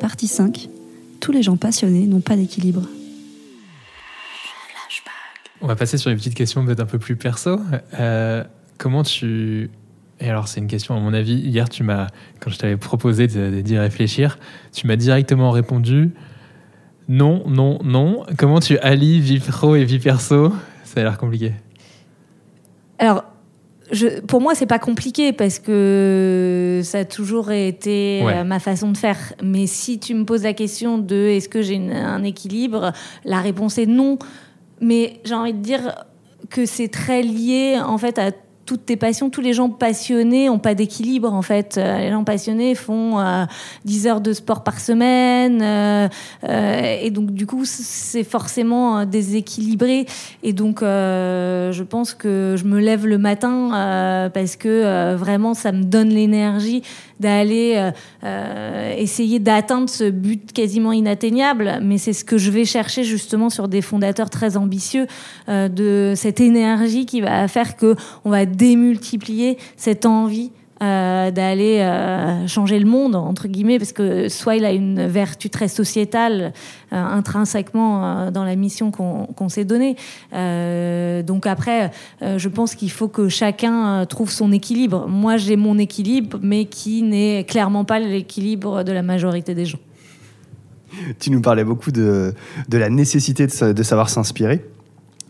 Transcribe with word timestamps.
Partie 0.00 0.28
5. 0.28 0.68
Tous 1.20 1.32
les 1.32 1.42
gens 1.42 1.56
passionnés 1.56 2.06
n'ont 2.06 2.20
pas 2.20 2.36
d'équilibre. 2.36 2.82
On 5.60 5.66
va 5.66 5.76
passer 5.76 5.96
sur 5.96 6.10
une 6.10 6.16
petite 6.18 6.34
question 6.34 6.64
peut-être 6.64 6.80
un 6.80 6.86
peu 6.86 6.98
plus 6.98 7.16
perso. 7.16 7.60
Euh, 7.98 8.44
comment 8.78 9.02
tu... 9.02 9.70
Et 10.20 10.28
alors 10.28 10.48
c'est 10.48 10.60
une 10.60 10.68
question 10.68 10.96
à 10.96 11.00
mon 11.00 11.12
avis, 11.12 11.34
hier 11.34 11.68
tu 11.68 11.82
m'as, 11.82 12.08
quand 12.40 12.50
je 12.50 12.58
t'avais 12.58 12.76
proposé 12.76 13.26
d'y 13.26 13.78
réfléchir, 13.78 14.38
tu 14.72 14.86
m'as 14.86 14.96
directement 14.96 15.50
répondu 15.50 16.12
non, 17.08 17.42
non, 17.46 17.78
non. 17.84 18.24
Comment 18.38 18.60
tu 18.60 18.78
allies 18.78 19.20
vie 19.20 19.38
pro 19.38 19.76
et 19.76 19.84
vie 19.84 19.98
perso? 19.98 20.52
Ça 20.84 21.00
a 21.00 21.04
l'air 21.04 21.18
compliqué. 21.18 21.52
Alors, 22.98 23.24
je, 23.92 24.20
pour 24.20 24.40
moi, 24.40 24.54
c'est 24.54 24.66
pas 24.66 24.78
compliqué 24.78 25.32
parce 25.32 25.58
que 25.58 26.80
ça 26.84 26.98
a 27.00 27.04
toujours 27.04 27.52
été 27.52 28.22
euh, 28.22 28.44
ma 28.44 28.58
façon 28.58 28.90
de 28.90 28.96
faire. 28.96 29.18
Mais 29.42 29.66
si 29.66 29.98
tu 29.98 30.14
me 30.14 30.24
poses 30.24 30.42
la 30.42 30.54
question 30.54 30.98
de 30.98 31.16
est-ce 31.16 31.48
que 31.48 31.62
j'ai 31.62 31.76
un 31.76 32.22
équilibre, 32.24 32.92
la 33.24 33.40
réponse 33.40 33.78
est 33.78 33.86
non. 33.86 34.18
Mais 34.80 35.20
j'ai 35.24 35.34
envie 35.34 35.52
de 35.52 35.58
dire 35.58 36.04
que 36.50 36.66
c'est 36.66 36.88
très 36.88 37.22
lié 37.22 37.78
en 37.84 37.98
fait 37.98 38.18
à 38.18 38.30
toutes 38.66 38.86
tes 38.86 38.96
passions, 38.96 39.30
tous 39.30 39.40
les 39.40 39.52
gens 39.52 39.68
passionnés 39.68 40.46
n'ont 40.46 40.58
pas 40.58 40.74
d'équilibre 40.74 41.32
en 41.32 41.42
fait. 41.42 41.76
Euh, 41.76 41.98
les 41.98 42.10
gens 42.10 42.24
passionnés 42.24 42.74
font 42.74 43.18
10 43.84 44.06
euh, 44.06 44.10
heures 44.10 44.20
de 44.20 44.32
sport 44.32 44.64
par 44.64 44.80
semaine 44.80 45.60
euh, 45.62 46.08
et 47.02 47.10
donc 47.10 47.32
du 47.32 47.46
coup 47.46 47.64
c'est 47.64 48.24
forcément 48.24 49.04
déséquilibré 49.04 50.06
et 50.42 50.52
donc 50.52 50.80
je 50.80 51.82
pense 51.82 52.14
que 52.14 52.54
je 52.58 52.64
me 52.64 52.80
lève 52.80 53.06
le 53.06 53.18
matin 53.18 54.30
parce 54.32 54.56
que 54.56 55.14
vraiment 55.14 55.54
ça 55.54 55.72
me 55.72 55.84
donne 55.84 56.08
l'énergie 56.08 56.82
d'aller 57.20 57.90
essayer 58.96 59.38
d'atteindre 59.38 59.88
ce 59.88 60.10
but 60.10 60.52
quasiment 60.52 60.92
inatteignable 60.92 61.78
mais 61.82 61.98
c'est 61.98 62.12
ce 62.12 62.24
que 62.24 62.38
je 62.38 62.50
vais 62.50 62.64
chercher 62.64 63.04
justement 63.04 63.50
sur 63.50 63.68
des 63.68 63.82
fondateurs 63.82 64.30
très 64.30 64.56
ambitieux 64.56 65.06
de 65.48 66.12
cette 66.16 66.40
énergie 66.40 67.06
qui 67.06 67.20
va 67.20 67.48
faire 67.48 67.76
que 67.76 67.96
on 68.24 68.30
va 68.30 68.46
démultiplier 68.54 69.58
cette 69.76 70.06
envie 70.06 70.50
euh, 70.82 71.30
d'aller 71.30 71.78
euh, 71.78 72.48
changer 72.48 72.80
le 72.80 72.84
monde, 72.84 73.14
entre 73.14 73.46
guillemets, 73.46 73.78
parce 73.78 73.92
que 73.92 74.28
soit 74.28 74.56
il 74.56 74.64
a 74.64 74.72
une 74.72 75.06
vertu 75.06 75.48
très 75.48 75.68
sociétale 75.68 76.52
euh, 76.92 76.96
intrinsèquement 76.96 78.30
dans 78.32 78.42
la 78.42 78.56
mission 78.56 78.90
qu'on 78.90 79.48
s'est 79.48 79.64
donnée. 79.64 79.94
donc 80.32 81.46
après, 81.46 81.92
je 82.20 82.48
pense 82.48 82.74
qu'il 82.74 82.90
faut 82.90 83.06
que 83.08 83.28
chacun 83.28 84.04
trouve 84.06 84.30
son 84.30 84.50
équilibre. 84.50 85.06
Moi, 85.08 85.36
j'ai 85.36 85.56
mon 85.56 85.78
équilibre, 85.78 86.38
mais 86.42 86.64
qui 86.64 87.02
n'est 87.02 87.44
clairement 87.44 87.84
pas 87.84 88.00
l'équilibre 88.00 88.82
de 88.82 88.90
la 88.90 89.02
majorité 89.02 89.54
des 89.54 89.66
gens. 89.66 89.80
Tu 91.20 91.30
nous 91.30 91.40
parlais 91.40 91.64
beaucoup 91.64 91.92
de, 91.92 92.34
de 92.68 92.78
la 92.78 92.90
nécessité 92.90 93.46
de, 93.46 93.82
savoir 93.82 94.08
s'inspirer 94.08 94.64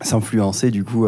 s'influencer 0.00 0.70
du 0.70 0.84
coup 0.84 1.06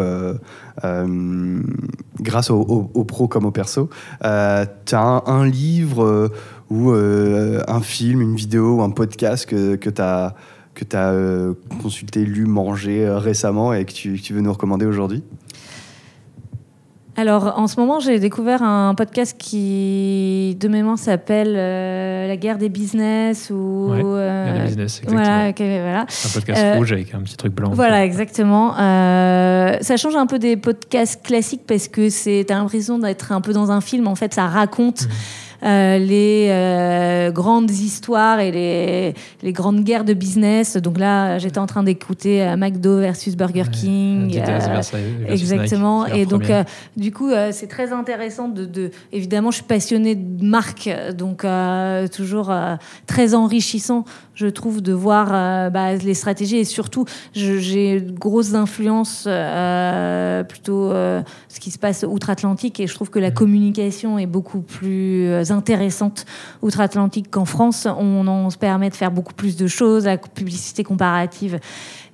grâce 2.20 2.50
aux 2.50 2.90
au, 2.94 3.04
pros 3.04 3.28
comme 3.28 3.44
aux 3.44 3.50
perso. 3.50 3.88
Euh, 4.24 4.64
tu 4.84 4.94
as 4.94 5.22
un, 5.26 5.46
livre 5.46 6.30
ou 6.70 6.90
un 6.90 7.80
film, 7.80 8.20
une 8.20 8.36
vidéo 8.36 8.76
ou 8.76 8.82
un 8.82 8.90
podcast 8.90 9.46
que, 9.46 9.76
que 9.76 9.90
tu 9.90 10.02
as, 10.02 10.34
que 10.74 10.84
as 10.96 11.14
consulté, 11.82 12.24
lu, 12.24 12.46
mangé 12.46 13.08
récemment 13.08 13.72
et 13.72 13.84
que 13.84 13.92
tu, 13.92 14.20
tu 14.20 14.32
veux 14.32 14.40
nous 14.40 14.52
recommander 14.52 14.86
aujourd'hui? 14.86 15.22
Alors, 17.18 17.54
en 17.58 17.66
ce 17.66 17.80
moment, 17.80 17.98
j'ai 17.98 18.18
découvert 18.18 18.62
un 18.62 18.94
podcast 18.94 19.36
qui, 19.38 20.54
de 20.60 20.68
mémoire, 20.68 20.98
s'appelle 20.98 21.54
euh, 21.56 22.28
La 22.28 22.36
guerre 22.36 22.58
des 22.58 22.68
business 22.68 23.48
ou. 23.50 23.88
Ouais, 23.90 24.02
euh, 24.04 24.44
guerre 24.44 24.54
des 24.54 24.68
business, 24.68 25.00
exactement. 25.02 25.22
Voilà, 25.22 25.52
voilà. 25.56 26.00
Un 26.00 26.28
podcast 26.34 26.62
euh, 26.62 26.76
rouge 26.76 26.92
avec 26.92 27.14
un 27.14 27.20
petit 27.20 27.36
truc 27.36 27.54
blanc. 27.54 27.70
Voilà, 27.72 28.04
exactement. 28.04 28.74
ça 28.76 29.96
change 29.96 30.14
un 30.14 30.26
peu 30.26 30.38
des 30.38 30.58
podcasts 30.58 31.22
classiques 31.22 31.62
parce 31.66 31.88
que 31.88 32.10
c'est, 32.10 32.44
t'as 32.46 32.56
l'impression 32.56 32.98
d'être 32.98 33.32
un 33.32 33.40
peu 33.40 33.54
dans 33.54 33.70
un 33.70 33.80
film. 33.80 34.08
En 34.08 34.14
fait, 34.14 34.34
ça 34.34 34.46
raconte. 34.46 35.04
Mmh. 35.04 35.10
Euh, 35.62 35.98
les 35.98 36.48
euh, 36.50 37.30
grandes 37.30 37.70
histoires 37.70 38.40
et 38.40 38.50
les, 38.50 39.14
les, 39.42 39.52
grandes 39.52 39.84
guerres 39.84 40.04
de 40.04 40.12
business. 40.12 40.76
Donc 40.76 40.98
là, 40.98 41.38
j'étais 41.38 41.58
en 41.58 41.66
train 41.66 41.82
d'écouter 41.82 42.42
euh, 42.42 42.56
McDo 42.56 43.00
versus 43.00 43.36
Burger 43.36 43.64
King. 43.72 44.38
exactement. 45.28 46.06
et 46.06 46.26
donc, 46.26 46.50
du 46.96 47.12
coup, 47.12 47.30
c'est 47.52 47.68
très 47.68 47.92
intéressant 47.92 48.48
de, 48.48 48.64
de, 48.64 48.90
Évidemment, 49.12 49.50
je 49.50 49.56
suis 49.56 49.64
passionnée 49.64 50.14
de 50.14 50.44
marque, 50.44 50.90
donc 51.14 51.46
toujours 52.12 52.52
très 53.06 53.34
enrichissant 53.34 54.04
je 54.36 54.46
trouve, 54.46 54.82
de 54.82 54.92
voir 54.92 55.70
bah, 55.70 55.94
les 55.94 56.14
stratégies. 56.14 56.58
Et 56.58 56.64
surtout, 56.64 57.06
j'ai 57.32 57.94
une 57.94 58.12
grosse 58.12 58.54
influence 58.54 59.24
euh, 59.26 60.44
plutôt 60.44 60.90
ce 60.90 61.60
qui 61.60 61.70
se 61.70 61.78
passe 61.78 62.04
outre-Atlantique. 62.06 62.78
Et 62.78 62.86
je 62.86 62.94
trouve 62.94 63.10
que 63.10 63.18
la 63.18 63.30
communication 63.30 64.18
est 64.18 64.26
beaucoup 64.26 64.60
plus 64.60 65.45
intéressante 65.52 66.26
outre-Atlantique 66.62 67.30
qu'en 67.30 67.44
France. 67.44 67.86
On, 67.86 68.26
on 68.26 68.50
se 68.50 68.58
permet 68.58 68.90
de 68.90 68.94
faire 68.94 69.10
beaucoup 69.10 69.34
plus 69.34 69.56
de 69.56 69.66
choses. 69.66 70.04
La 70.04 70.18
publicité 70.18 70.84
comparative 70.84 71.58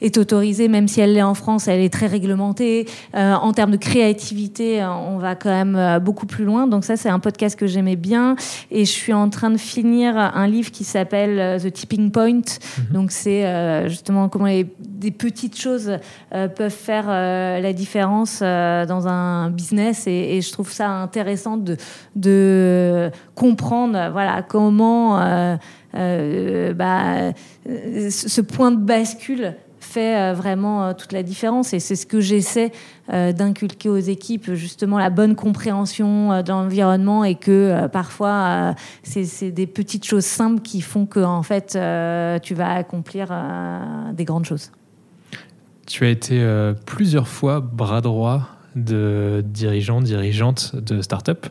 est 0.03 0.19
autorisée, 0.19 0.69
même 0.69 0.89
si 0.89 1.01
elle 1.01 1.15
l'est 1.15 1.23
en 1.23 1.35
France, 1.35 1.69
elle 1.69 1.81
est 1.81 1.93
très 1.93 2.07
réglementée. 2.07 2.87
Euh, 3.15 3.35
en 3.35 3.53
termes 3.53 3.71
de 3.71 3.77
créativité, 3.77 4.85
on 4.85 5.19
va 5.19 5.35
quand 5.35 5.51
même 5.51 5.77
euh, 5.77 5.99
beaucoup 6.01 6.27
plus 6.27 6.45
loin. 6.45 6.67
Donc 6.67 6.85
ça, 6.85 6.97
c'est 6.97 7.09
un 7.09 7.21
podcast 7.21 7.59
que 7.59 7.67
j'aimais 7.67 7.97
bien. 7.97 8.37
Et 8.71 8.85
je 8.85 8.91
suis 8.91 9.13
en 9.13 9.31
train 9.31 9.51
de 9.51 9.57
finir 9.57 10.17
un 10.17 10.47
livre 10.47 10.71
qui 10.71 10.85
s'appelle 10.85 11.39
euh, 11.39 11.59
The 11.59 11.73
Tipping 11.73 12.11
Point. 12.11 12.33
Mhm. 12.33 12.85
Donc 12.93 13.13
c'est 13.13 13.89
justement 13.89 14.29
comment 14.29 14.47
les, 14.47 14.67
des 15.03 15.11
petites 15.11 15.59
choses 15.59 15.99
peuvent 16.31 16.71
faire 16.71 17.09
la 17.09 17.73
différence 17.73 18.41
dans 18.41 19.09
un 19.09 19.51
business. 19.51 20.07
Et, 20.07 20.41
je 20.41 20.53
trouve 20.53 20.71
ça 20.73 20.89
intéressant 20.89 21.59
de, 22.17 23.11
comprendre 23.35 24.11
voilà, 24.13 24.43
comment... 24.43 25.19
bah, 25.95 27.33
ce 27.65 28.41
point 28.41 28.71
de 28.71 28.77
bascule 28.77 29.55
fait 29.83 30.17
euh, 30.17 30.33
vraiment 30.33 30.85
euh, 30.85 30.93
toute 30.95 31.13
la 31.13 31.23
différence. 31.23 31.75
Et 31.75 31.81
c'est 31.81 31.97
ce 31.97 32.07
que 32.07 32.21
j'essaie 32.21 32.73
euh, 33.13 33.33
d'inculquer 33.33 33.89
aux 33.89 33.99
équipes, 33.99 34.55
justement 34.55 34.99
la 34.99 35.11
bonne 35.11 35.35
compréhension 35.35 36.43
de 36.43 36.49
l'environnement 36.49 37.25
et 37.25 37.35
que 37.35 37.87
parfois 37.89 38.75
c'est 39.03 39.51
des 39.51 39.67
petites 39.67 40.05
choses 40.05 40.25
simples 40.25 40.63
qui 40.63 40.81
font 40.81 41.07
que 41.07 41.21
fait 41.43 41.79
tu 42.43 42.55
vas 42.55 42.75
accomplir 42.75 43.29
des 44.13 44.25
grandes 44.25 44.45
choses. 44.45 44.71
Tu 45.87 46.05
as 46.05 46.11
été 46.11 46.45
plusieurs 46.87 47.29
fois 47.29 47.61
bras 47.61 48.01
droit 48.01 48.49
de 48.77 49.45
dirigeants, 49.47 50.01
dirigeantes 50.01 50.77
de 50.77 51.03
start-up. 51.03 51.47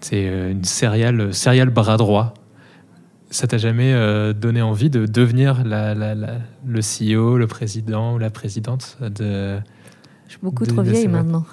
C'est 0.00 0.24
une 0.24 0.64
serial, 0.64 1.32
serial 1.32 1.70
bras 1.70 1.96
droit 1.96 2.34
ça 3.32 3.46
t'a 3.46 3.58
jamais 3.58 3.92
euh, 3.92 4.32
donné 4.32 4.62
envie 4.62 4.90
de 4.90 5.06
devenir 5.06 5.64
la, 5.64 5.94
le 5.94 6.80
CEO, 6.80 7.38
le 7.38 7.46
président 7.46 8.14
ou 8.14 8.18
la 8.18 8.30
présidente 8.30 8.98
de... 9.00 9.58
Je 10.26 10.38
suis 10.38 10.40
beaucoup 10.42 10.64
trop 10.64 10.82
vieille 10.82 11.08
maintenant. 11.08 11.44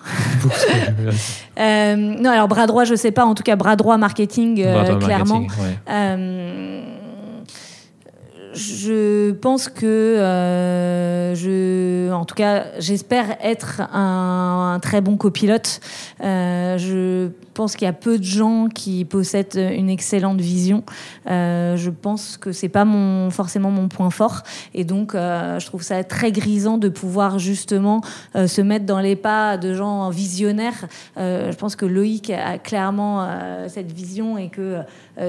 euh, 1.59 1.95
non, 1.95 2.29
alors 2.29 2.47
bras 2.47 2.67
droit, 2.67 2.83
je 2.85 2.95
sais 2.95 3.11
pas. 3.11 3.25
En 3.25 3.33
tout 3.33 3.43
cas, 3.43 3.55
bras 3.55 3.75
droit 3.75 3.97
marketing, 3.97 4.61
euh, 4.65 4.97
clairement. 4.99 5.47
Euh, 5.89 6.98
je 8.53 9.31
pense 9.31 9.69
que 9.69 9.85
euh, 9.85 11.35
je, 11.35 12.11
en 12.11 12.25
tout 12.25 12.35
cas, 12.35 12.65
j'espère 12.79 13.37
être 13.43 13.81
un, 13.93 14.73
un, 14.75 14.79
très 14.79 15.01
bon 15.01 15.17
copilote. 15.17 15.79
Euh, 16.23 16.77
je 16.77 17.29
pense 17.59 17.75
qu'il 17.75 17.85
y 17.85 17.89
a 17.89 17.93
peu 17.93 18.17
de 18.17 18.23
gens 18.23 18.69
qui 18.73 19.03
possèdent 19.03 19.59
une 19.77 19.89
excellente 19.89 20.39
vision. 20.39 20.83
Euh, 21.29 21.75
je 21.75 21.89
pense 21.89 22.37
que 22.37 22.53
c'est 22.53 22.69
pas 22.69 22.85
mon, 22.85 23.29
forcément 23.31 23.69
mon 23.69 23.89
point 23.89 24.09
fort, 24.11 24.43
et 24.73 24.85
donc 24.85 25.13
euh, 25.13 25.59
je 25.59 25.65
trouve 25.65 25.83
ça 25.83 26.01
très 26.05 26.31
grisant 26.31 26.77
de 26.77 26.87
pouvoir 26.87 27.37
justement 27.37 27.99
euh, 28.37 28.47
se 28.47 28.61
mettre 28.61 28.85
dans 28.85 29.01
les 29.01 29.17
pas 29.17 29.57
de 29.57 29.73
gens 29.73 30.09
visionnaires. 30.09 30.87
Euh, 31.17 31.51
je 31.51 31.57
pense 31.57 31.75
que 31.75 31.85
Loïc 31.85 32.29
a 32.29 32.57
clairement 32.59 33.27
cette 33.67 33.91
vision 33.91 34.37
et 34.37 34.47
que 34.47 34.77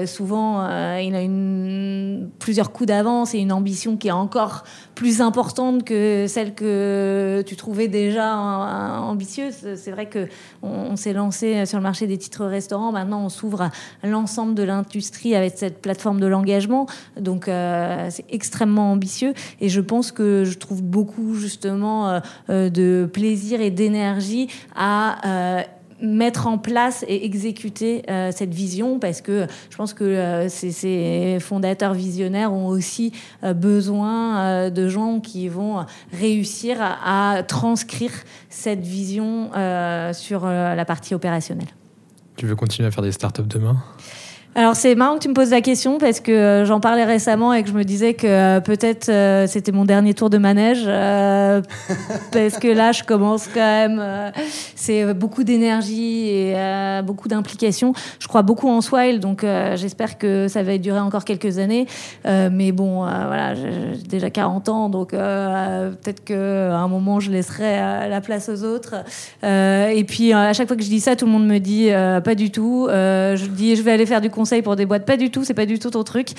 souvent 0.05 0.65
il 0.99 1.13
a 1.15 1.21
une, 1.21 2.29
plusieurs 2.39 2.71
coups 2.71 2.87
d'avance 2.87 3.10
et 3.33 3.39
une 3.39 3.51
ambition 3.51 3.97
qui 3.97 4.07
est 4.07 4.11
encore 4.11 4.63
plus 4.95 5.21
importante 5.21 5.83
que 5.83 6.25
celle 6.27 6.53
que 6.53 7.43
tu 7.45 7.55
trouvais 7.55 7.87
déjà 7.87 8.35
ambitieuse. 8.35 9.75
C'est 9.75 9.91
vrai 9.91 10.07
que 10.07 10.27
on, 10.61 10.95
s'est 10.95 11.13
lancé 11.13 11.65
sur 11.65 11.77
le 11.77 11.83
marché 11.83 12.07
des 12.07 12.17
titres 12.17 12.45
restaurants. 12.45 12.91
Maintenant, 12.91 13.23
on 13.25 13.29
s'ouvre 13.29 13.61
à 13.61 13.71
l'ensemble 14.03 14.55
de 14.55 14.63
l'industrie 14.63 15.35
avec 15.35 15.53
cette 15.57 15.81
plateforme 15.81 16.19
de 16.19 16.27
l'engagement. 16.27 16.87
Donc, 17.19 17.47
euh, 17.47 18.07
c'est 18.09 18.25
extrêmement 18.29 18.91
ambitieux. 18.91 19.33
Et 19.59 19.69
je 19.69 19.81
pense 19.81 20.11
que 20.11 20.43
je 20.45 20.57
trouve 20.57 20.83
beaucoup 20.83 21.35
justement 21.35 22.09
euh, 22.09 22.19
euh, 22.49 22.69
de 22.69 23.09
plaisir 23.11 23.61
et 23.61 23.71
d'énergie 23.71 24.47
à 24.75 25.65
mettre 26.01 26.47
en 26.47 26.57
place 26.57 27.05
et 27.07 27.25
exécuter 27.25 28.03
euh, 28.09 28.31
cette 28.33 28.53
vision 28.53 28.99
parce 28.99 29.21
que 29.21 29.47
je 29.69 29.77
pense 29.77 29.93
que 29.93 30.03
euh, 30.03 30.49
ces, 30.49 31.37
fondateurs 31.39 31.93
visionnaires 31.93 32.53
ont 32.53 32.67
aussi 32.67 33.13
euh, 33.43 33.53
besoin 33.53 34.69
de 34.69 34.87
gens 34.87 35.19
qui 35.19 35.47
vont 35.47 35.85
réussir 36.11 36.77
à 36.81 37.43
transcrire 37.47 38.11
cette 38.49 38.81
vision 38.81 39.51
sur 40.13 40.45
la 40.45 40.85
partie 40.85 41.13
opérationnelle. 41.15 41.67
Tu 42.35 42.45
veux 42.45 42.55
continuer 42.55 42.87
à 42.87 42.91
faire 42.91 43.03
des 43.03 43.11
startups 43.11 43.43
demain? 43.43 43.77
Alors 44.53 44.75
c'est 44.75 44.95
marrant 44.95 45.15
que 45.15 45.21
tu 45.21 45.29
me 45.29 45.33
poses 45.33 45.51
la 45.51 45.61
question 45.61 45.97
parce 45.97 46.19
que 46.19 46.31
euh, 46.31 46.65
j'en 46.65 46.81
parlais 46.81 47.05
récemment 47.05 47.53
et 47.53 47.63
que 47.63 47.69
je 47.69 47.73
me 47.73 47.85
disais 47.85 48.15
que 48.15 48.27
euh, 48.27 48.59
peut-être 48.59 49.07
euh, 49.07 49.47
c'était 49.47 49.71
mon 49.71 49.85
dernier 49.85 50.13
tour 50.13 50.29
de 50.29 50.37
manège 50.37 50.83
parce 52.33 52.59
que 52.59 52.67
là 52.67 52.91
je 52.91 53.03
commence 53.03 53.47
quand 53.47 53.61
même 53.61 54.03
c'est 54.75 55.13
beaucoup 55.13 55.45
d'énergie 55.45 56.27
et 56.27 56.55
beaucoup 57.05 57.29
d'implication. 57.29 57.93
Je 58.19 58.27
crois 58.27 58.41
beaucoup 58.41 58.67
en 58.69 58.81
Swile 58.81 59.21
donc 59.21 59.45
j'espère 59.75 60.17
que 60.17 60.47
ça 60.49 60.63
va 60.63 60.77
durer 60.77 60.99
encore 60.99 61.23
quelques 61.23 61.57
années. 61.57 61.87
Mais 62.25 62.71
bon 62.71 63.05
voilà 63.05 63.55
j'ai 63.55 64.07
déjà 64.07 64.29
40 64.29 64.69
ans 64.69 64.89
donc 64.89 65.11
peut-être 65.11 66.23
qu'à 66.23 66.77
un 66.77 66.87
moment 66.87 67.19
je 67.19 67.31
laisserai 67.31 68.09
la 68.09 68.21
place 68.21 68.49
aux 68.49 68.63
autres. 68.63 68.95
Et 69.43 70.03
puis 70.07 70.33
à 70.33 70.53
chaque 70.53 70.67
fois 70.67 70.75
que 70.75 70.83
je 70.83 70.89
dis 70.89 70.99
ça 70.99 71.15
tout 71.15 71.25
le 71.25 71.31
monde 71.31 71.47
me 71.47 71.59
dit 71.59 71.89
pas 72.23 72.35
du 72.35 72.51
tout. 72.51 72.87
Je 72.89 73.45
dis 73.47 73.75
je 73.75 73.81
vais 73.81 73.91
aller 73.91 74.05
faire 74.05 74.21
du 74.21 74.29
conseils 74.41 74.63
pour 74.63 74.75
des 74.75 74.87
boîtes. 74.87 75.05
Pas 75.05 75.17
du 75.17 75.29
tout, 75.29 75.43
c'est 75.43 75.53
pas 75.53 75.67
du 75.67 75.77
tout 75.77 75.91
ton 75.91 76.03
truc. 76.03 76.29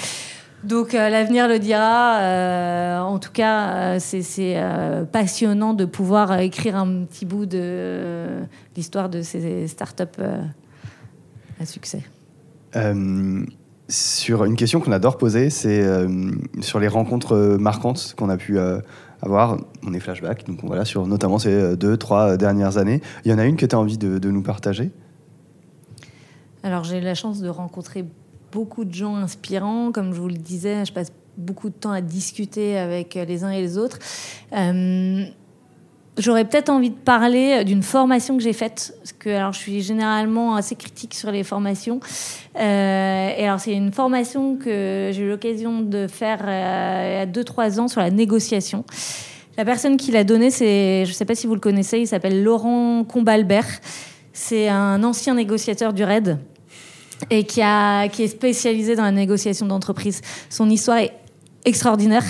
Donc 0.65 0.95
euh, 0.95 1.09
l'avenir 1.09 1.47
le 1.47 1.59
dira. 1.59 2.19
Euh, 2.19 3.01
en 3.01 3.19
tout 3.19 3.31
cas, 3.33 3.95
euh, 3.95 3.99
c'est 4.01 4.61
passionnant 5.13 5.73
de 5.73 5.85
pouvoir 5.85 6.39
écrire 6.41 6.77
un 6.77 7.05
petit 7.05 7.27
bout 7.27 7.47
de 7.47 8.27
l'histoire 8.77 9.09
de 9.09 9.23
ces 9.23 9.69
startups 9.69 10.21
à 11.61 11.65
succès. 11.65 12.03
sur 13.89 14.45
une 14.45 14.57
question 14.57 14.81
qu'on 14.81 14.93
adore 14.93 15.17
poser, 15.17 15.51
c'est 15.51 15.85
sur 16.61 16.81
les 16.81 16.89
rencontres 16.89 17.57
marquantes 17.61 18.15
qu'on 18.17 18.31
a 18.31 18.37
pu 18.37 18.59
avoir. 19.21 19.59
On 19.87 19.95
est 19.95 20.01
flashback, 20.01 20.47
donc 20.47 20.59
voilà, 20.65 20.85
sur 20.85 21.07
notamment 21.07 21.39
ces 21.39 21.77
deux, 21.77 21.97
trois 21.97 22.37
dernières 22.37 22.79
années. 22.79 23.01
Il 23.25 23.31
y 23.31 23.35
en 23.35 23.39
a 23.39 23.45
une 23.45 23.57
que 23.57 23.67
tu 23.67 23.77
as 23.77 23.79
envie 23.79 23.99
de, 23.99 24.19
de 24.19 24.31
nous 24.31 24.43
partager? 24.43 24.91
Alors 26.63 26.85
j'ai 26.85 26.99
eu 26.99 27.01
la 27.03 27.15
chance 27.15 27.41
de 27.41 27.49
rencontrer 27.49 28.05
beaucoup 28.53 28.85
de 28.85 28.95
gens 28.95 29.17
inspirants. 29.17 29.91
Comme 29.93 30.13
je 30.15 30.21
vous 30.21 30.29
le 30.29 30.37
disais, 30.37 30.85
je 30.85 30.93
passe 30.93 31.13
beaucoup 31.37 31.71
de 31.71 31.75
temps 31.75 31.93
à 31.93 32.01
discuter 32.01 32.79
avec 32.79 33.15
les 33.15 33.45
uns 33.45 33.51
et 33.51 33.61
les 33.61 33.79
autres. 33.79 33.99
Euh, 34.53 35.25
j'aurais 36.19 36.45
peut-être 36.45 36.69
envie 36.69 36.91
de 36.91 36.95
parler 36.97 37.65
d'une 37.65 37.83
formation 37.83 38.37
que 38.37 38.43
j'ai 38.43 38.53
faite, 38.53 38.95
parce 38.99 39.13
que 39.13 39.31
alors, 39.31 39.53
je 39.53 39.59
suis 39.59 39.81
généralement 39.81 40.55
assez 40.55 40.77
critique 40.77 41.15
sur 41.15 41.31
les 41.31 41.43
formations. 41.43 42.01
Euh, 42.59 43.31
et 43.37 43.47
alors, 43.47 43.61
c'est 43.61 43.73
une 43.73 43.93
formation 43.93 44.57
que 44.57 45.11
j'ai 45.13 45.23
eu 45.23 45.29
l'occasion 45.29 45.81
de 45.81 46.07
faire 46.07 46.41
euh, 46.43 47.25
il 47.25 47.37
y 47.37 47.41
a 47.41 47.43
2-3 47.43 47.81
ans 47.81 47.89
sur 47.89 48.01
la 48.01 48.11
négociation. 48.11 48.85
La 49.57 49.65
personne 49.65 49.97
qui 49.97 50.13
l'a 50.13 50.25
donnée, 50.25 50.51
c'est, 50.51 51.05
je 51.05 51.11
ne 51.11 51.15
sais 51.15 51.25
pas 51.25 51.35
si 51.35 51.47
vous 51.47 51.55
le 51.55 51.61
connaissez, 51.61 51.99
il 51.99 52.07
s'appelle 52.07 52.43
Laurent 52.43 53.05
Combalbert. 53.05 53.81
C'est 54.33 54.69
un 54.69 55.05
ancien 55.05 55.35
négociateur 55.35 55.93
du 55.93 56.05
RAID 56.05 56.39
et 57.31 57.45
qui, 57.45 57.63
a, 57.63 58.09
qui 58.09 58.25
est 58.25 58.29
spécialisé 58.29 58.97
dans 58.97 59.05
la 59.05 59.13
négociation 59.13 59.67
d'entreprise. 59.67 60.21
Son 60.51 60.69
histoire 60.69 60.99
est 60.99 61.13
extraordinaire. 61.65 62.25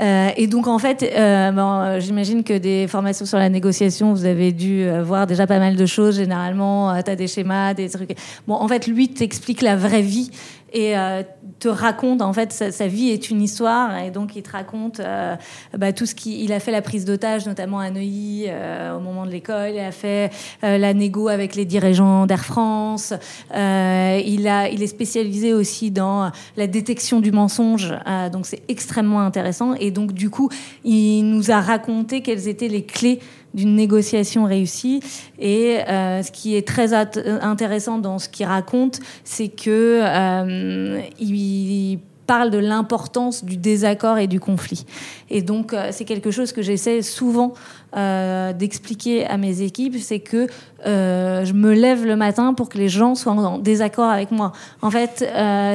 Euh, 0.00 0.30
et 0.36 0.46
donc, 0.46 0.66
en 0.68 0.78
fait, 0.78 1.02
euh, 1.02 1.50
bon, 1.50 1.98
j'imagine 2.00 2.44
que 2.44 2.56
des 2.56 2.86
formations 2.86 3.26
sur 3.26 3.38
la 3.38 3.48
négociation, 3.48 4.12
vous 4.12 4.24
avez 4.24 4.52
dû 4.52 4.82
euh, 4.82 5.02
voir 5.02 5.26
déjà 5.26 5.46
pas 5.46 5.58
mal 5.58 5.76
de 5.76 5.86
choses. 5.86 6.16
Généralement, 6.16 6.90
euh, 6.90 7.00
tu 7.04 7.10
as 7.10 7.16
des 7.16 7.26
schémas, 7.26 7.74
des 7.74 7.88
trucs. 7.88 8.16
Bon, 8.46 8.54
en 8.54 8.68
fait, 8.68 8.86
lui 8.86 9.08
t'explique 9.08 9.62
la 9.62 9.76
vraie 9.76 10.02
vie 10.02 10.30
et 10.72 10.96
euh, 10.96 11.22
te 11.58 11.68
raconte 11.68 12.22
en 12.22 12.32
fait 12.32 12.52
sa, 12.52 12.86
vie 12.86 13.10
est 13.10 13.30
une 13.30 13.42
histoire 13.42 13.96
et 13.98 14.10
donc 14.10 14.36
il 14.36 14.42
te 14.42 14.50
raconte 14.50 15.00
euh, 15.00 15.34
bah, 15.76 15.92
tout 15.92 16.06
ce 16.06 16.14
qu'il 16.14 16.52
a 16.52 16.60
fait 16.60 16.72
la 16.72 16.82
prise 16.82 17.04
d'otage 17.04 17.46
notamment 17.46 17.78
à 17.78 17.90
Neuilly 17.90 18.46
euh, 18.48 18.96
au 18.96 19.00
moment 19.00 19.24
de 19.24 19.30
l'école 19.30 19.70
il 19.74 19.80
a 19.80 19.92
fait 19.92 20.30
la 20.62 20.92
négo 20.94 21.28
avec 21.28 21.54
les 21.54 21.64
dirigeants 21.64 22.26
d'Air 22.26 22.44
France 22.44 23.14
il 23.50 24.48
a 24.48 24.68
il 24.68 24.82
est 24.82 24.88
spécialisé 24.88 25.54
aussi 25.54 25.90
dans 25.90 26.30
la 26.56 26.66
détection 26.66 27.20
du 27.20 27.32
mensonge 27.32 27.94
donc 28.32 28.46
c'est 28.46 28.62
extrêmement 28.68 29.20
intéressant 29.20 29.74
et 29.74 29.90
donc 29.90 30.12
du 30.12 30.30
coup 30.30 30.50
il 30.84 31.22
nous 31.22 31.50
a 31.50 31.60
raconté 31.60 32.20
quelles 32.20 32.48
étaient 32.48 32.68
les 32.68 32.84
clés 32.84 33.20
d'une 33.58 33.74
négociation 33.74 34.44
réussie. 34.44 35.00
Et 35.38 35.78
euh, 35.88 36.22
ce 36.22 36.30
qui 36.30 36.56
est 36.56 36.66
très 36.66 36.94
intéressant 36.94 37.98
dans 37.98 38.18
ce 38.18 38.28
qu'il 38.28 38.46
raconte, 38.46 39.00
c'est 39.24 39.48
que 39.48 40.00
euh, 40.02 41.00
il 41.18 41.98
parle 42.28 42.50
de 42.50 42.58
l'importance 42.58 43.42
du 43.42 43.56
désaccord 43.56 44.18
et 44.18 44.26
du 44.26 44.38
conflit. 44.38 44.84
Et 45.30 45.40
donc, 45.40 45.72
euh, 45.72 45.88
c'est 45.92 46.04
quelque 46.04 46.30
chose 46.30 46.52
que 46.52 46.60
j'essaie 46.60 47.00
souvent 47.00 47.54
euh, 47.96 48.52
d'expliquer 48.52 49.26
à 49.26 49.38
mes 49.38 49.62
équipes, 49.62 49.96
c'est 49.98 50.20
que 50.20 50.46
euh, 50.84 51.46
je 51.46 51.54
me 51.54 51.72
lève 51.72 52.04
le 52.04 52.16
matin 52.16 52.52
pour 52.52 52.68
que 52.68 52.76
les 52.76 52.90
gens 52.90 53.14
soient 53.14 53.32
en 53.32 53.58
désaccord 53.58 54.10
avec 54.10 54.30
moi. 54.30 54.52
En 54.82 54.90
fait, 54.90 55.24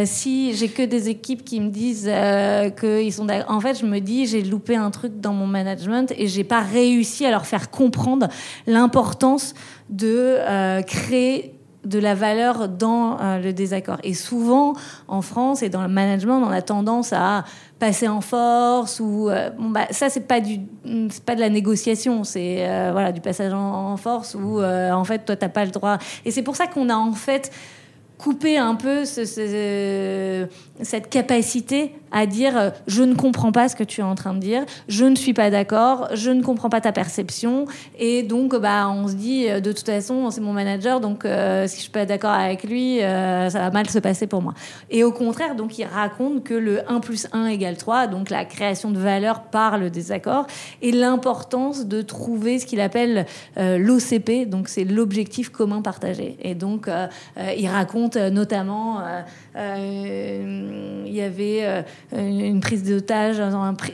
si 0.05 0.53
j'ai 0.53 0.69
que 0.69 0.83
des 0.83 1.09
équipes 1.09 1.43
qui 1.43 1.59
me 1.59 1.69
disent 1.69 2.09
qu'ils 2.79 3.13
sont 3.13 3.27
en 3.47 3.59
fait, 3.59 3.79
je 3.79 3.85
me 3.87 3.99
dis 3.99 4.27
j'ai 4.27 4.43
loupé 4.43 4.75
un 4.75 4.91
truc 4.91 5.19
dans 5.19 5.33
mon 5.33 5.47
management 5.47 6.13
et 6.15 6.27
j'ai 6.27 6.43
pas 6.43 6.61
réussi 6.61 7.25
à 7.25 7.31
leur 7.31 7.47
faire 7.47 7.71
comprendre 7.71 8.27
l'importance 8.67 9.55
de 9.89 10.37
créer 10.83 11.52
de 11.85 11.99
la 11.99 12.15
valeur 12.15 12.69
dans 12.69 13.19
euh, 13.19 13.39
le 13.39 13.53
désaccord. 13.53 13.97
Et 14.03 14.13
souvent, 14.13 14.73
en 15.07 15.21
France 15.21 15.63
et 15.63 15.69
dans 15.69 15.81
le 15.81 15.87
management, 15.87 16.41
on 16.43 16.51
a 16.51 16.61
tendance 16.61 17.13
à 17.13 17.43
passer 17.79 18.07
en 18.07 18.21
force 18.21 18.99
ou 19.01 19.29
euh, 19.29 19.49
bon 19.49 19.69
bah 19.69 19.87
ça 19.91 20.09
c'est 20.09 20.25
pas 20.25 20.39
c'est 21.09 21.23
pas 21.25 21.35
de 21.35 21.41
la 21.41 21.49
négociation 21.49 22.23
c'est 22.23 22.59
euh, 22.59 22.91
voilà 22.93 23.11
du 23.11 23.19
passage 23.19 23.51
en, 23.51 23.97
force 23.97 24.35
où 24.35 24.63
en 24.63 25.03
fait 25.03 25.25
toi 25.25 25.35
t'as 25.35 25.49
pas 25.49 25.65
le 25.65 25.71
droit 25.71 25.97
et 26.23 26.31
c'est 26.31 26.43
pour 26.43 26.55
ça 26.55 26.67
qu'on 26.67 26.87
a 26.87 26.95
en 26.95 27.11
fait 27.11 27.51
couper 28.17 28.57
un 28.57 28.75
peu 28.75 29.03
cette 30.83 31.09
capacité 31.09 31.91
à 32.13 32.25
dire 32.25 32.55
euh, 32.57 32.69
je 32.87 33.03
ne 33.03 33.15
comprends 33.15 33.51
pas 33.51 33.67
ce 33.67 33.75
que 33.75 33.83
tu 33.83 33.99
es 33.99 34.03
en 34.03 34.15
train 34.15 34.33
de 34.33 34.39
dire, 34.39 34.63
je 34.87 35.03
ne 35.03 35.15
suis 35.15 35.33
pas 35.33 35.49
d'accord, 35.49 36.07
je 36.13 36.29
ne 36.29 36.41
comprends 36.41 36.69
pas 36.69 36.79
ta 36.79 36.93
perception. 36.93 37.65
Et 37.99 38.23
donc, 38.23 38.55
bah, 38.55 38.87
on 38.89 39.07
se 39.07 39.15
dit 39.15 39.49
euh, 39.49 39.59
de 39.59 39.71
toute 39.71 39.85
façon, 39.85 40.29
c'est 40.29 40.39
mon 40.39 40.53
manager, 40.53 41.01
donc 41.01 41.25
euh, 41.25 41.67
si 41.67 41.77
je 41.77 41.81
suis 41.81 41.91
pas 41.91 42.05
d'accord 42.05 42.31
avec 42.31 42.63
lui, 42.63 42.99
ça 42.99 43.49
va 43.49 43.71
mal 43.71 43.89
se 43.89 43.99
passer 43.99 44.27
pour 44.27 44.41
moi. 44.41 44.53
Et 44.91 45.03
au 45.03 45.11
contraire, 45.11 45.55
donc, 45.55 45.79
il 45.79 45.85
raconte 45.85 46.43
que 46.43 46.53
le 46.53 46.89
1 46.89 46.99
plus 46.99 47.27
1 47.33 47.47
égale 47.47 47.77
3, 47.77 48.07
donc 48.07 48.29
la 48.29 48.45
création 48.45 48.91
de 48.91 48.99
valeur 48.99 49.41
par 49.41 49.79
le 49.79 49.89
désaccord, 49.89 50.45
et 50.83 50.91
l'importance 50.91 51.87
de 51.87 52.03
trouver 52.03 52.59
ce 52.59 52.67
qu'il 52.67 52.79
appelle 52.79 53.25
l'OCP, 53.57 54.47
donc 54.47 54.67
c'est 54.67 54.83
l'objectif 54.83 55.49
commun 55.49 55.81
partagé. 55.81 56.37
Et 56.41 56.53
donc, 56.53 56.87
il 57.57 57.67
raconte 57.67 58.17
notamment, 58.17 59.01
il 61.05 61.13
y 61.13 61.21
avait 61.21 61.83
une 62.11 62.59
prise 62.59 62.83
d'otage 62.83 63.37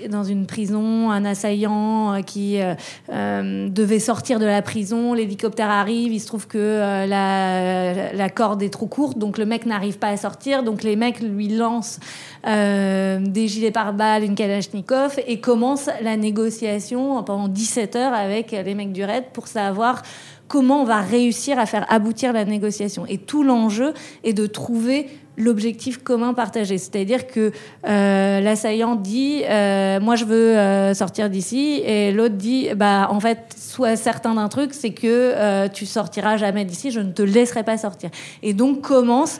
dans, 0.09 0.23
une 0.23 0.45
prison, 0.45 1.11
un 1.11 1.25
assaillant 1.25 2.13
euh, 2.13 2.21
qui 2.21 2.61
euh, 2.61 2.73
euh, 3.11 3.69
devait 3.69 3.99
sortir 3.99 4.39
de 4.39 4.45
la 4.45 4.61
prison, 4.61 5.13
l'hélicoptère 5.13 5.69
arrive, 5.69 6.13
il 6.13 6.19
se 6.19 6.27
trouve 6.27 6.47
que 6.47 7.05
la, 7.05 8.13
la, 8.13 8.29
corde 8.29 8.61
est 8.63 8.69
trop 8.69 8.87
courte, 8.87 9.17
donc 9.17 9.37
le 9.37 9.45
mec 9.45 9.65
n'arrive 9.65 9.97
pas 9.97 10.09
à 10.09 10.17
sortir, 10.17 10.63
donc 10.63 10.83
les 10.83 10.95
mecs 10.95 11.19
lui 11.19 11.49
lancent 11.49 11.99
des 12.45 13.47
gilets 13.47 13.71
pare-balles, 13.71 14.23
une 14.23 14.35
Kalachnikov, 14.35 15.19
et 15.27 15.39
commence 15.39 15.89
la 16.01 16.15
négociation 16.15 17.21
pendant 17.23 17.47
17 17.47 17.95
heures 17.95 18.13
avec 18.13 18.51
les 18.51 18.75
mecs 18.75 18.93
du 18.93 19.03
RAID 19.03 19.25
pour 19.33 19.47
savoir 19.47 20.01
comment 20.47 20.81
on 20.81 20.85
va 20.85 21.01
réussir 21.01 21.59
à 21.59 21.65
faire 21.65 21.85
aboutir 21.89 22.33
la 22.33 22.45
négociation. 22.45 23.05
Et 23.07 23.17
tout 23.17 23.43
l'enjeu 23.43 23.93
est 24.23 24.33
de 24.33 24.47
trouver 24.47 25.07
l'objectif 25.39 26.03
commun 26.03 26.33
partagé. 26.35 26.77
C'est-à-dire 26.77 27.25
que 27.25 27.51
euh, 27.87 28.39
l'assaillant 28.41 28.95
dit 28.95 29.43
euh, 29.49 29.99
Moi, 29.99 30.15
je 30.15 30.25
veux 30.25 30.57
euh, 30.57 30.93
sortir 30.93 31.29
d'ici, 31.29 31.81
et 31.83 32.11
l'autre 32.11 32.35
dit 32.35 32.69
bah, 32.75 33.07
En 33.09 33.19
fait, 33.19 33.55
sois 33.57 33.95
certain 33.95 34.35
d'un 34.35 34.49
truc, 34.49 34.73
c'est 34.73 34.91
que 34.91 35.67
tu 35.69 35.85
sortiras 35.85 36.37
jamais 36.37 36.65
d'ici, 36.65 36.91
je 36.91 36.99
ne 36.99 37.11
te 37.11 37.23
laisserai 37.23 37.63
pas 37.63 37.77
sortir. 37.77 38.11
Et 38.43 38.53
donc 38.53 38.81
commence. 38.81 39.39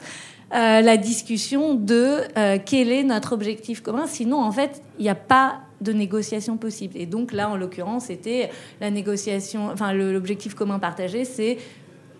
la 0.52 0.96
discussion 0.96 1.74
de 1.74 2.22
quel 2.64 2.90
est 2.90 3.04
notre 3.04 3.32
objectif 3.32 3.82
commun. 3.82 4.06
Sinon, 4.06 4.42
en 4.42 4.50
fait, 4.50 4.82
il 4.98 5.02
n'y 5.02 5.10
a 5.10 5.14
pas 5.14 5.60
de 5.80 5.92
négociation 5.92 6.56
possible. 6.56 6.94
Et 6.96 7.06
donc 7.06 7.32
là, 7.32 7.48
en 7.48 7.56
l'occurrence, 7.56 8.06
c'était 8.06 8.50
la 8.80 8.90
négociation, 8.90 9.70
enfin 9.72 9.92
l'objectif 9.92 10.54
commun 10.54 10.78
partagé, 10.78 11.24
c'est 11.24 11.58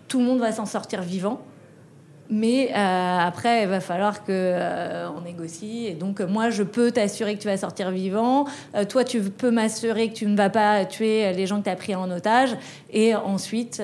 tout 0.07 0.19
le 0.19 0.25
monde 0.25 0.39
va 0.39 0.51
s'en 0.51 0.65
sortir 0.65 1.01
vivant. 1.01 1.41
Mais 2.33 2.69
euh, 2.73 3.17
après, 3.19 3.63
il 3.63 3.67
va 3.67 3.81
falloir 3.81 4.23
que 4.23 4.31
euh, 4.31 5.09
on 5.17 5.21
négocie. 5.21 5.85
Et 5.87 5.93
donc, 5.95 6.21
moi, 6.21 6.49
je 6.49 6.63
peux 6.63 6.89
t'assurer 6.91 7.35
que 7.35 7.41
tu 7.41 7.47
vas 7.49 7.57
sortir 7.57 7.91
vivant. 7.91 8.45
Euh, 8.73 8.85
toi, 8.85 9.03
tu 9.03 9.19
peux 9.21 9.51
m'assurer 9.51 10.09
que 10.09 10.13
tu 10.15 10.25
ne 10.25 10.37
vas 10.37 10.49
pas 10.49 10.85
tuer 10.85 11.33
les 11.33 11.45
gens 11.45 11.59
que 11.59 11.65
tu 11.65 11.69
as 11.69 11.75
pris 11.75 11.93
en 11.93 12.09
otage. 12.09 12.51
Et 12.91 13.13
ensuite, 13.15 13.81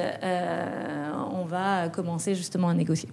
on 1.33 1.43
va 1.45 1.89
commencer 1.89 2.35
justement 2.35 2.69
à 2.69 2.73
négocier. 2.73 3.09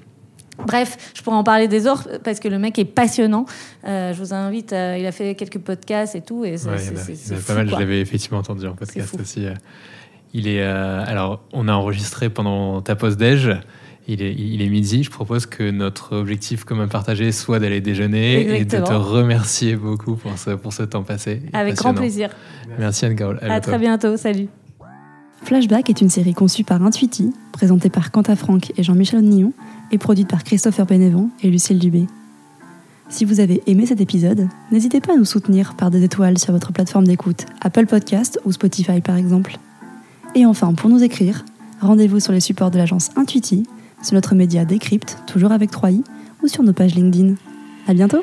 Bref, 0.67 1.11
je 1.17 1.23
pourrais 1.23 1.37
en 1.37 1.43
parler 1.43 1.67
des 1.67 1.89
heures 1.89 2.07
parce 2.23 2.39
que 2.39 2.47
le 2.47 2.61
mec 2.61 2.79
est 2.79 2.85
passionnant. 2.85 3.45
Euh, 3.89 4.13
je 4.13 4.19
vous 4.21 4.33
invite, 4.33 4.71
il 4.71 5.05
a 5.05 5.11
fait 5.11 5.35
quelques 5.35 5.59
podcasts 5.59 6.15
et 6.15 6.21
tout. 6.21 6.45
Et 6.45 6.59
c'est, 6.59 6.69
Ouais, 6.69 6.79
c'est- 6.79 7.13
il 7.13 7.33
y 7.33 7.35
en 7.35 7.39
a- 7.39 7.43
pas 7.43 7.55
mal, 7.55 7.67
quoi. 7.69 7.79
je 7.79 7.83
l'avais 7.83 8.01
effectivement 8.01 8.39
entendu 8.39 8.67
en 8.69 8.75
podcast 8.75 9.17
aussi. 9.21 9.47
Il 10.33 10.47
est, 10.47 10.63
euh, 10.63 11.03
alors, 11.05 11.43
on 11.53 11.67
a 11.67 11.73
enregistré 11.73 12.29
pendant 12.31 12.81
ta 12.83 12.95
pause 12.95 13.17
déj. 13.17 13.51
Il 14.07 14.23
est, 14.23 14.35
il 14.35 14.61
est 14.61 14.69
midi. 14.69 15.03
Je 15.03 15.11
propose 15.11 15.47
que 15.47 15.71
notre 15.71 16.17
objectif 16.17 16.65
commun 16.65 16.89
partagé 16.89 17.33
soit 17.33 17.59
d'aller 17.59 17.81
déjeuner 17.81 18.59
et 18.59 18.65
de 18.65 18.79
te 18.79 18.93
remercier 18.93 19.77
beaucoup 19.77 20.15
pour 20.15 20.37
ce, 20.37 20.51
pour 20.51 20.73
ce 20.73 20.83
temps 20.83 21.03
passé. 21.03 21.41
Avec 21.55 21.77
grand 21.77 21.95
plaisir. 21.95 22.29
Merci 22.79 23.07
Anne-Carole. 23.07 23.39
À 23.41 23.61
très 23.61 23.79
bientôt. 23.79 24.17
Salut. 24.17 24.49
Flashback 25.43 25.91
est 25.91 26.01
une 26.01 26.09
série 26.09 26.33
conçue 26.33 26.65
par 26.65 26.83
Intuiti, 26.83 27.33
présentée 27.53 27.91
par 27.91 28.11
Quentin 28.11 28.37
Franck 28.37 28.73
et 28.79 28.83
Jean-Michel 28.83 29.21
Nillon, 29.21 29.53
et 29.93 29.99
produite 29.99 30.29
par 30.29 30.43
Christopher 30.43 30.87
Bénévent 30.87 31.29
et 31.43 31.51
Lucille 31.51 31.79
Dubé. 31.79 32.07
Si 33.11 33.27
vous 33.27 33.41
avez 33.41 33.63
aimé 33.67 33.85
cet 33.85 34.01
épisode, 34.01 34.49
n'hésitez 34.73 35.01
pas 35.01 35.13
à 35.13 35.17
nous 35.17 35.27
soutenir 35.27 35.75
par 35.75 35.91
des 35.91 36.03
étoiles 36.03 36.39
sur 36.39 36.53
votre 36.53 36.73
plateforme 36.73 37.07
d'écoute, 37.07 37.45
Apple 37.61 37.85
Podcast 37.87 38.41
ou 38.47 38.53
Spotify 38.53 39.03
par 39.03 39.17
exemple. 39.17 39.59
Et 40.35 40.47
enfin, 40.47 40.73
pour 40.73 40.89
nous 40.89 41.03
écrire, 41.03 41.45
rendez-vous 41.81 42.21
sur 42.21 42.33
les 42.33 42.41
supports 42.41 42.71
de 42.71 42.79
l'agence 42.79 43.11
Intuiti, 43.17 43.67
sur 44.05 44.15
notre 44.15 44.35
média 44.35 44.65
Décrypte, 44.65 45.19
toujours 45.27 45.53
avec 45.53 45.73
3i, 45.73 46.05
ou 46.43 46.49
sur 46.49 46.63
nos 46.63 46.73
pages 46.73 46.95
LinkedIn. 46.95 47.35
À 47.89 47.95
bientôt! 47.95 48.23